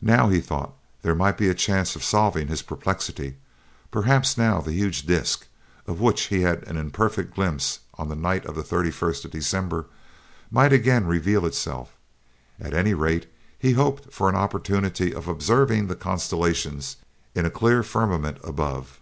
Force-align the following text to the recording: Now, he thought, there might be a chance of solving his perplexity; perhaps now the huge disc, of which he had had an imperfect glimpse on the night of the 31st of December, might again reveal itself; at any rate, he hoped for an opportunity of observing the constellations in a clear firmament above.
Now, 0.00 0.30
he 0.30 0.40
thought, 0.40 0.72
there 1.02 1.14
might 1.14 1.36
be 1.36 1.50
a 1.50 1.54
chance 1.54 1.94
of 1.94 2.02
solving 2.02 2.48
his 2.48 2.62
perplexity; 2.62 3.36
perhaps 3.90 4.38
now 4.38 4.62
the 4.62 4.72
huge 4.72 5.04
disc, 5.04 5.46
of 5.86 6.00
which 6.00 6.28
he 6.28 6.40
had 6.40 6.60
had 6.60 6.68
an 6.68 6.76
imperfect 6.78 7.34
glimpse 7.34 7.80
on 7.98 8.08
the 8.08 8.14
night 8.16 8.46
of 8.46 8.54
the 8.54 8.62
31st 8.62 9.26
of 9.26 9.30
December, 9.32 9.84
might 10.50 10.72
again 10.72 11.06
reveal 11.06 11.44
itself; 11.44 11.94
at 12.58 12.72
any 12.72 12.94
rate, 12.94 13.26
he 13.58 13.72
hoped 13.72 14.10
for 14.10 14.30
an 14.30 14.34
opportunity 14.34 15.14
of 15.14 15.28
observing 15.28 15.88
the 15.88 15.94
constellations 15.94 16.96
in 17.34 17.44
a 17.44 17.50
clear 17.50 17.82
firmament 17.82 18.38
above. 18.42 19.00